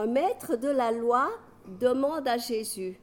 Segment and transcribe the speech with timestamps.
[0.00, 1.28] un maître de la loi
[1.78, 2.98] demande à Jésus,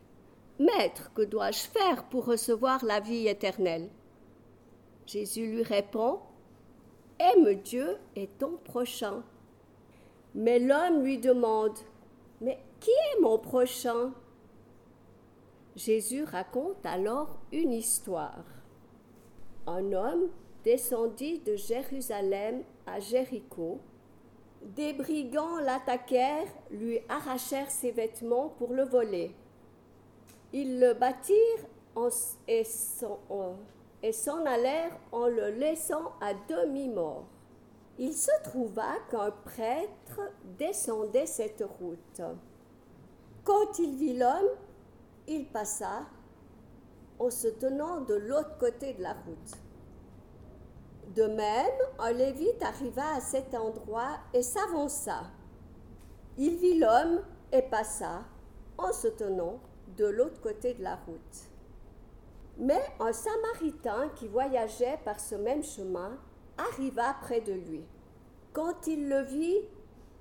[0.58, 3.90] Maître, que dois-je faire pour recevoir la vie éternelle?
[5.06, 6.20] Jésus lui répond,
[7.20, 9.21] Aime Dieu et ton prochain.
[10.34, 11.78] Mais l'homme lui demande,
[12.41, 14.11] Mais qui est mon prochain?
[15.75, 18.43] Jésus raconte alors une histoire.
[19.68, 20.29] Un homme
[20.64, 23.79] descendit de Jérusalem à Jéricho.
[24.76, 29.34] Des brigands l'attaquèrent, lui arrachèrent ses vêtements pour le voler.
[30.52, 31.66] Ils le battirent
[32.48, 32.63] et
[34.11, 37.27] s'en allèrent en le laissant à demi-mort.
[37.98, 40.20] Il se trouva qu'un prêtre
[40.59, 42.22] descendait cette route.
[43.45, 44.52] Quand il vit l'homme,
[45.27, 46.05] il passa
[47.20, 49.66] en se tenant de l'autre côté de la route.
[51.16, 55.23] De même, un lévite arriva à cet endroit et s'avança.
[56.38, 58.23] Il vit l'homme et passa
[58.77, 59.59] en se tenant
[59.95, 61.50] de l'autre côté de la route.
[62.59, 66.17] Mais un Samaritain qui voyageait par ce même chemin
[66.58, 67.83] arriva près de lui.
[68.52, 69.61] Quand il le vit,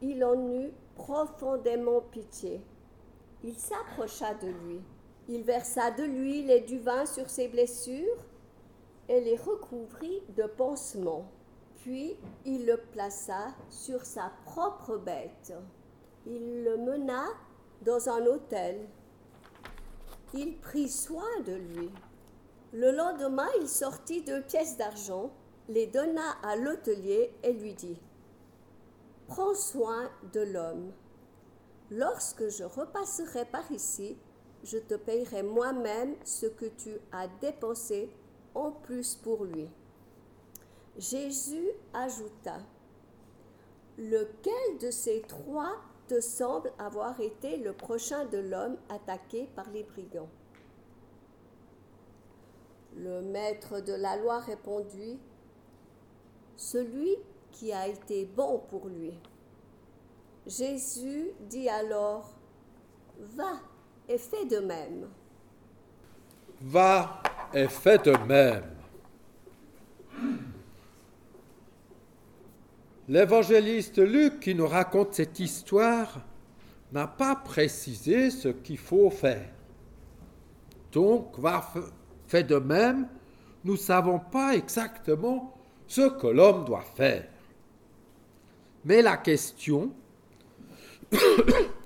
[0.03, 2.61] il en eut profondément pitié.
[3.43, 4.81] Il s'approcha de lui.
[5.29, 8.25] Il versa de l'huile et du vin sur ses blessures
[9.09, 11.31] et les recouvrit de pansements.
[11.77, 15.53] Puis il le plaça sur sa propre bête.
[16.27, 17.25] Il le mena
[17.83, 18.89] dans un hôtel.
[20.35, 21.91] Il prit soin de lui.
[22.73, 25.31] Le lendemain, il sortit deux pièces d'argent,
[25.69, 27.99] les donna à l'hôtelier et lui dit
[29.29, 30.93] Prends soin de l'homme.
[31.91, 34.19] Lorsque je repasserai par ici,
[34.65, 38.11] je te payerai moi-même ce que tu as dépensé
[38.57, 39.69] en plus pour lui.
[40.99, 42.59] Jésus ajouta,
[43.99, 45.77] Lequel de ces trois
[46.07, 50.29] te semble avoir été le prochain de l'homme attaqué par les brigands?
[52.95, 55.19] Le maître de la loi répondit,
[56.57, 57.17] Celui
[57.53, 59.15] qui a été bon pour lui.
[60.47, 62.35] Jésus dit alors,
[63.19, 63.61] Va
[64.09, 65.09] et fais de même.
[66.61, 67.23] Va
[67.55, 68.65] et fais de même.
[73.09, 76.25] L'évangéliste Luc, qui nous raconte cette histoire,
[76.93, 79.49] n'a pas précisé ce qu'il faut faire.
[80.93, 81.65] Donc, va
[82.27, 83.07] fait de même,
[83.65, 85.55] nous ne savons pas exactement
[85.87, 87.29] ce que l'homme doit faire.
[88.85, 89.93] Mais la question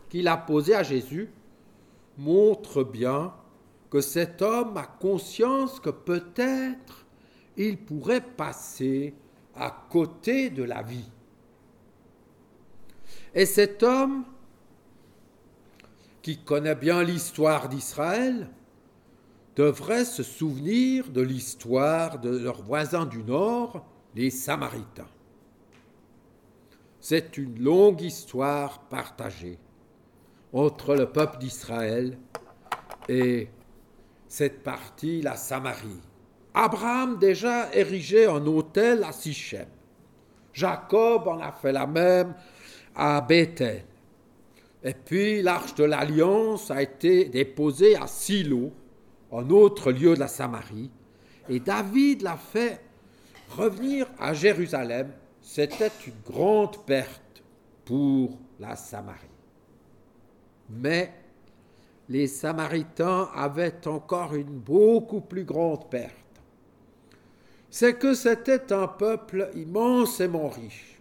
[0.09, 1.31] qu'il a posée à Jésus
[2.16, 3.32] montre bien
[3.91, 7.06] que cet homme a conscience que peut-être
[7.56, 9.15] il pourrait passer
[9.56, 11.11] à côté de la vie.
[13.34, 14.25] Et cet homme,
[16.23, 18.49] qui connaît bien l'histoire d'Israël,
[19.56, 23.84] devrait se souvenir de l'histoire de leurs voisins du Nord,
[24.15, 25.09] les Samaritains.
[27.00, 29.59] C'est une longue histoire partagée
[30.53, 32.19] entre le peuple d'Israël
[33.09, 33.49] et
[34.31, 36.01] cette partie, la Samarie.
[36.55, 39.67] Abraham déjà érigé un hôtel à Sichem.
[40.53, 42.35] Jacob en a fait la même
[42.95, 43.85] à Bethel.
[44.85, 48.71] Et puis l'arche de l'alliance a été déposée à Silo,
[49.33, 50.91] un autre lieu de la Samarie.
[51.49, 52.81] Et David l'a fait
[53.57, 55.11] revenir à Jérusalem.
[55.43, 57.43] C'était une grande perte
[57.85, 59.19] pour la Samarie.
[60.69, 61.19] Mais
[62.10, 66.12] les Samaritains avaient encore une beaucoup plus grande perte.
[67.71, 71.00] C'est que c'était un peuple immensément riche,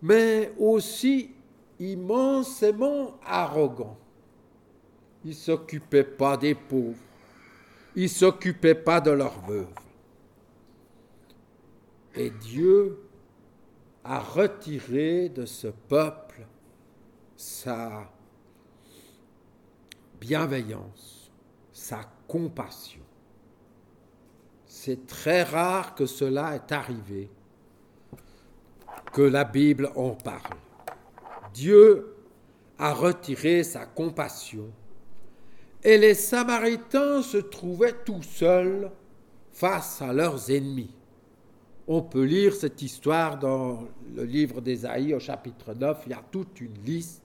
[0.00, 1.32] mais aussi
[1.80, 3.98] immensément arrogant.
[5.24, 7.02] Ils ne s'occupaient pas des pauvres,
[7.96, 9.66] ils ne s'occupaient pas de leurs veuves.
[12.14, 12.96] Et Dieu
[14.04, 16.46] a retiré de ce peuple
[17.36, 18.08] sa
[20.22, 21.32] bienveillance,
[21.72, 23.02] sa compassion.
[24.66, 27.28] C'est très rare que cela est arrivé,
[29.12, 30.58] que la Bible en parle.
[31.52, 32.14] Dieu
[32.78, 34.70] a retiré sa compassion
[35.82, 38.92] et les Samaritains se trouvaient tout seuls
[39.50, 40.94] face à leurs ennemis.
[41.88, 46.22] On peut lire cette histoire dans le livre d'Ésaïe au chapitre 9, il y a
[46.30, 47.24] toute une liste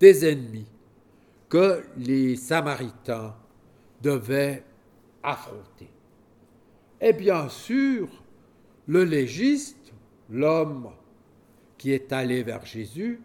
[0.00, 0.66] des ennemis
[1.54, 3.32] que les Samaritains
[4.02, 4.64] devaient
[5.22, 5.88] affronter.
[7.00, 8.08] Et bien sûr,
[8.88, 9.92] le légiste,
[10.28, 10.90] l'homme
[11.78, 13.20] qui est allé vers Jésus,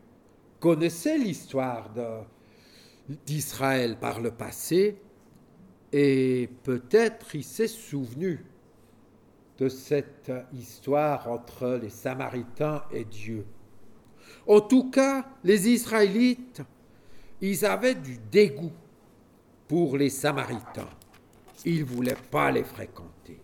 [0.60, 1.90] connaissait l'histoire
[3.26, 5.02] d'Israël par le passé
[5.92, 8.46] et peut-être il s'est souvenu
[9.58, 13.44] de cette histoire entre les Samaritains et Dieu.
[14.46, 16.62] En tout cas, les Israélites,
[17.42, 18.72] ils avaient du dégoût
[19.68, 20.90] pour les Samaritains.
[21.66, 23.40] Ils ne voulaient pas les fréquenter.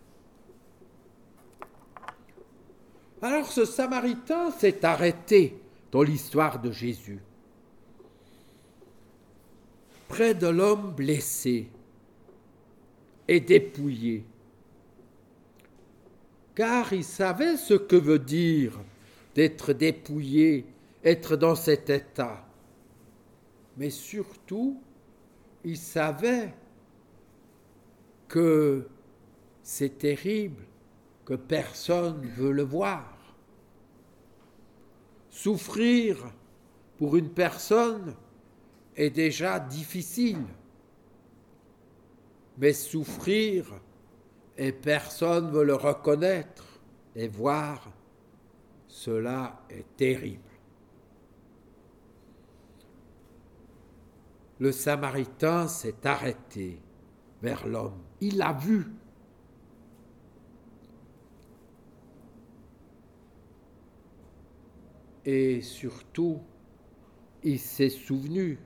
[3.22, 5.58] Alors ce Samaritain s'est arrêté
[5.90, 7.20] dans l'histoire de Jésus,
[10.08, 11.68] près de l'homme blessé
[13.26, 14.24] et dépouillé,
[16.54, 18.78] car il savait ce que veut dire
[19.34, 20.66] d'être dépouillé,
[21.04, 22.45] être dans cet état.
[23.76, 24.80] Mais surtout,
[25.64, 26.54] il savait
[28.28, 28.88] que
[29.62, 30.62] c'est terrible,
[31.24, 33.12] que personne ne veut le voir.
[35.28, 36.32] Souffrir
[36.96, 38.14] pour une personne
[38.96, 40.46] est déjà difficile,
[42.58, 43.80] mais souffrir
[44.56, 46.64] et personne ne veut le reconnaître
[47.14, 47.92] et voir,
[48.88, 50.45] cela est terrible.
[54.58, 56.80] Le Samaritain s'est arrêté
[57.42, 57.98] vers l'homme.
[58.20, 58.86] Il l'a vu.
[65.24, 66.40] Et surtout,
[67.42, 68.58] il s'est souvenu,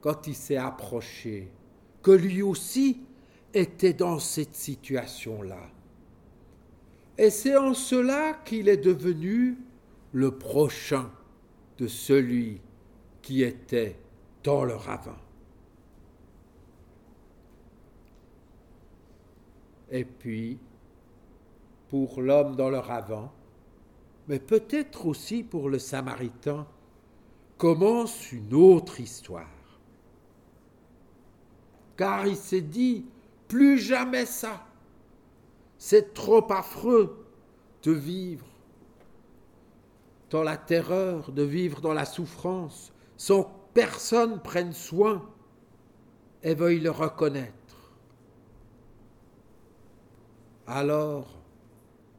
[0.00, 1.50] quand il s'est approché,
[2.02, 3.02] que lui aussi
[3.54, 5.70] était dans cette situation-là.
[7.18, 9.58] Et c'est en cela qu'il est devenu
[10.12, 11.10] le prochain
[11.76, 12.60] de celui
[13.22, 13.96] qui était
[14.42, 15.16] dans le ravin.
[19.90, 20.58] Et puis,
[21.88, 23.30] pour l'homme dans le ravin,
[24.28, 26.66] mais peut-être aussi pour le Samaritain,
[27.56, 29.46] commence une autre histoire.
[31.96, 33.06] Car il s'est dit,
[33.48, 34.66] plus jamais ça.
[35.78, 37.26] C'est trop affreux
[37.82, 38.46] de vivre
[40.30, 45.24] dans la terreur, de vivre dans la souffrance, sans personne prenne soin
[46.42, 47.92] et veuille le reconnaître.
[50.66, 51.38] Alors,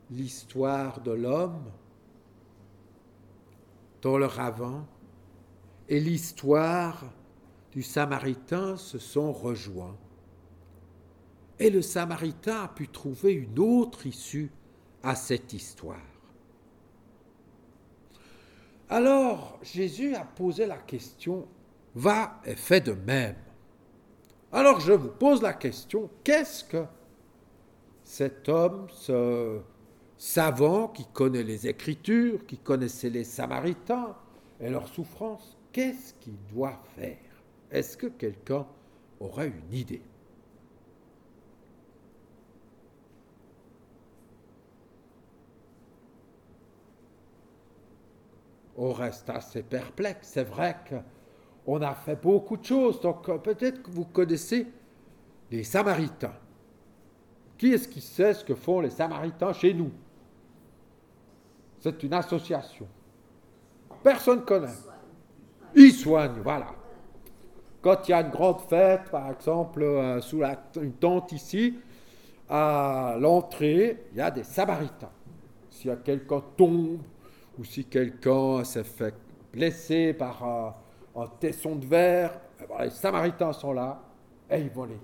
[0.09, 1.69] l'histoire de l'homme
[4.01, 4.87] dans le ravin
[5.89, 7.03] et l'histoire
[7.73, 9.97] du Samaritain se sont rejoints.
[11.59, 14.49] Et le Samaritain a pu trouver une autre issue
[15.03, 16.18] à cette histoire.
[18.89, 21.47] Alors Jésus a posé la question,
[21.93, 23.35] va et fait de même.
[24.51, 26.83] Alors je vous pose la question, qu'est-ce que
[28.03, 29.59] cet homme, ce
[30.17, 34.15] savant qui connaît les Écritures, qui connaissait les Samaritains
[34.59, 37.17] et leurs souffrances, qu'est-ce qu'il doit faire?
[37.69, 38.65] Est-ce que quelqu'un
[39.19, 40.01] aurait une idée?
[48.81, 50.29] On reste assez perplexe.
[50.31, 54.67] C'est vrai qu'on a fait beaucoup de choses, donc euh, peut-être que vous connaissez
[55.51, 56.33] les Samaritains.
[57.57, 59.91] Qui est-ce qui sait ce que font les Samaritains chez nous?
[61.81, 62.87] C'est une association.
[64.01, 64.67] Personne ne connaît.
[65.75, 66.67] Ils soignent, voilà.
[67.81, 70.41] Quand il y a une grande fête, par exemple, euh, sous
[70.81, 71.77] une tente ici,
[72.47, 75.11] à l'entrée, il y a des Samaritains.
[75.69, 76.99] S'il y a quelqu'un tombe,
[77.59, 79.13] ou si quelqu'un s'est fait
[79.51, 84.01] blesser par un, tesson de verre, eh ben, les Samaritains sont là
[84.49, 85.01] et ils vont l'aider.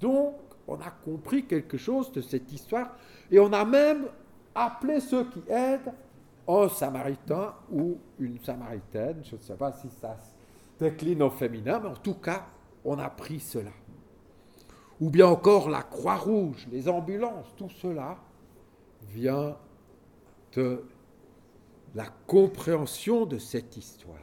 [0.00, 0.36] Donc,
[0.66, 2.96] on a compris quelque chose de cette histoire
[3.30, 4.06] et on a même
[4.54, 5.92] appelé ceux qui aident
[6.48, 9.20] un samaritain ou une samaritaine.
[9.24, 12.46] Je ne sais pas si ça se décline au féminin, mais en tout cas,
[12.82, 13.72] on a pris cela.
[14.98, 18.16] Ou bien encore la Croix-Rouge, les ambulances, tout cela
[19.12, 19.56] vient
[20.54, 20.82] de
[21.94, 24.18] la compréhension de cette histoire.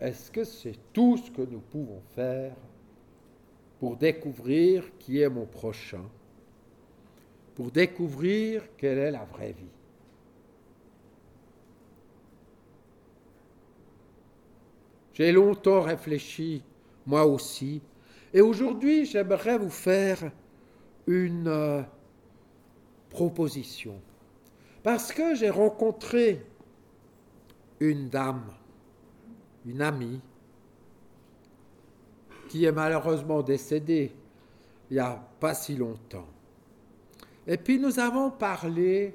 [0.00, 2.54] Est-ce que c'est tout ce que nous pouvons faire
[3.80, 6.04] pour découvrir qui est mon prochain,
[7.54, 9.64] pour découvrir quelle est la vraie vie?
[15.14, 16.62] J'ai longtemps réfléchi,
[17.06, 17.80] moi aussi,
[18.34, 20.30] et aujourd'hui j'aimerais vous faire
[21.06, 21.82] une euh,
[23.16, 23.98] proposition.
[24.82, 26.44] Parce que j'ai rencontré
[27.80, 28.44] une dame
[29.66, 30.20] une amie
[32.48, 34.12] qui est malheureusement décédée
[34.90, 36.28] il n'y a pas si longtemps.
[37.46, 39.14] Et puis nous avons parlé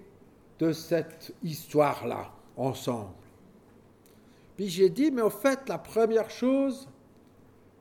[0.59, 3.13] de cette histoire-là ensemble.
[4.57, 6.89] Puis j'ai dit, mais au fait, la première chose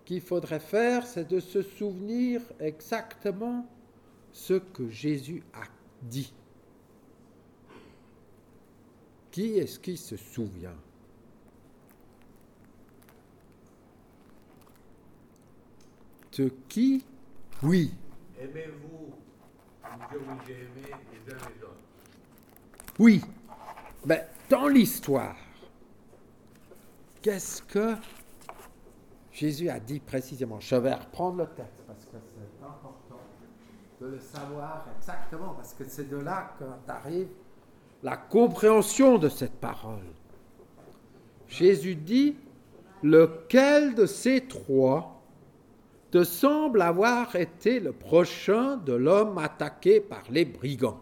[0.04, 3.66] qu'il faudrait faire, c'est de se souvenir exactement
[4.32, 5.64] ce que Jésus a
[6.02, 6.32] dit.
[9.30, 10.76] Qui est-ce qui se souvient?
[16.36, 17.04] De qui?
[17.62, 17.94] Oui.
[18.40, 19.12] Aimez-vous?
[20.10, 21.76] Que vous aimez les uns les autres.
[22.98, 23.20] Oui.
[24.06, 25.36] Mais dans l'histoire,
[27.20, 27.94] qu'est-ce que
[29.30, 30.58] Jésus a dit précisément?
[30.60, 33.18] Je vais reprendre le texte parce que c'est important
[34.00, 37.28] de le savoir exactement, parce que c'est de là qu'arrive
[38.02, 40.06] la compréhension de cette parole.
[41.48, 42.36] Jésus dit,
[43.02, 45.20] lequel de ces trois
[46.10, 51.00] te semble avoir été le prochain de l'homme attaqué par les brigands?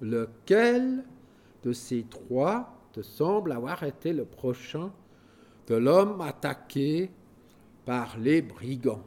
[0.00, 1.04] Lequel
[1.64, 4.92] de ces trois te semble avoir été le prochain
[5.66, 7.10] de l'homme attaqué
[7.84, 9.02] par les brigands?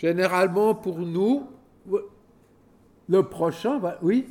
[0.00, 1.46] Généralement pour nous,
[3.06, 4.26] le prochain, va, oui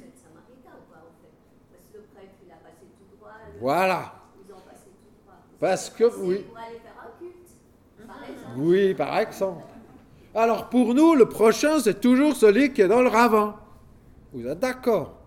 [3.62, 4.14] Voilà.
[5.60, 6.44] Parce que, oui.
[8.58, 9.62] Oui, par exemple.
[10.34, 13.56] Alors pour nous, le prochain, c'est toujours celui qui est dans le ravin.
[14.34, 15.20] Vous êtes d'accord?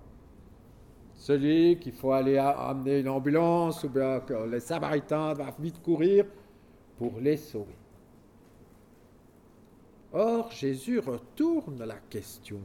[1.14, 6.24] Celui qu'il faut aller amener une ambulance ou bien que les Samaritains doivent vite courir
[6.98, 7.76] pour les sauver.
[10.12, 12.60] Or, Jésus retourne la question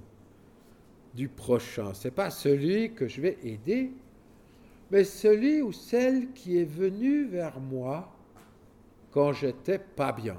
[1.14, 1.94] du prochain.
[1.94, 3.92] Ce n'est pas celui que je vais aider,
[4.92, 8.12] mais celui ou celle qui est venu vers moi
[9.12, 10.38] quand j'étais pas bien,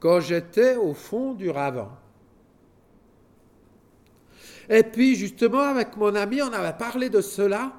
[0.00, 1.90] quand j'étais au fond du ravin.
[4.68, 7.74] Et puis justement avec mon ami, on avait parlé de cela,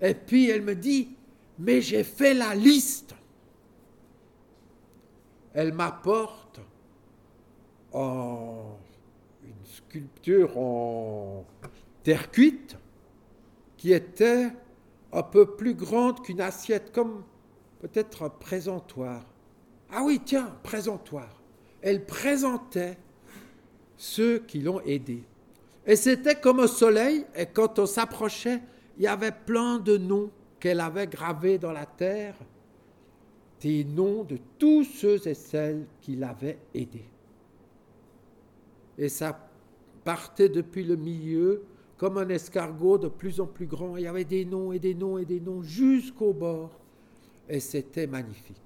[0.00, 1.10] et puis elle me dit,
[1.58, 3.14] mais j'ai fait la liste.
[5.52, 6.60] Elle m'apporte
[7.92, 8.76] une
[9.64, 11.44] sculpture en
[12.02, 12.76] terre cuite
[13.76, 14.48] qui était
[15.12, 17.24] un peu plus grande qu'une assiette, comme
[17.80, 19.24] peut-être un présentoir.
[19.90, 21.42] Ah oui, tiens, présentoir.
[21.82, 22.96] Elle présentait
[23.96, 25.24] ceux qui l'ont aidé.
[25.86, 28.60] Et c'était comme au soleil, et quand on s'approchait,
[28.98, 30.30] il y avait plein de noms
[30.60, 32.34] qu'elle avait gravés dans la terre,
[33.60, 37.04] des noms de tous ceux et celles qui l'avaient aidé.
[38.98, 39.48] Et ça
[40.04, 41.62] partait depuis le milieu
[41.96, 43.96] comme un escargot de plus en plus grand.
[43.96, 46.70] Il y avait des noms et des noms et des noms jusqu'au bord.
[47.48, 48.56] Et c'était magnifique.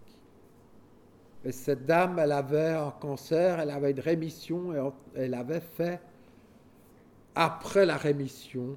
[1.44, 6.00] Et cette dame, elle avait un cancer, elle avait une rémission et elle avait fait,
[7.34, 8.76] après la rémission,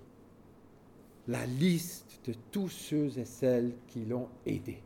[1.27, 4.81] la liste de tous ceux et celles qui l'ont aidée.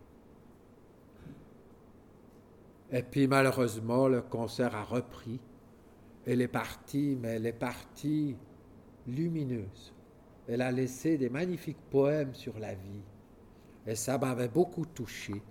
[2.91, 5.39] Et puis malheureusement, le cancer a repris.
[6.25, 8.35] Elle est partie, mais elle est partie
[9.07, 9.93] lumineuse.
[10.47, 13.03] Elle a laissé des magnifiques poèmes sur la vie.
[13.87, 15.41] Et ça m'avait beaucoup touché.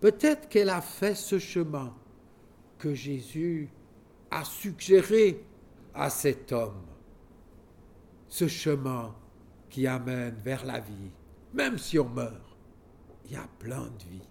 [0.00, 1.94] Peut-être qu'elle a fait ce chemin
[2.78, 3.68] que Jésus
[4.30, 5.42] a suggéré
[5.94, 6.86] à cet homme.
[8.28, 9.14] Ce chemin
[9.68, 11.10] qui amène vers la vie.
[11.52, 12.56] Même si on meurt,
[13.24, 14.29] il y a plein de vie.